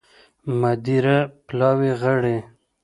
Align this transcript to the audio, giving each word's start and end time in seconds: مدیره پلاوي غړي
مدیره 0.61 1.17
پلاوي 1.45 1.91
غړي 2.01 2.37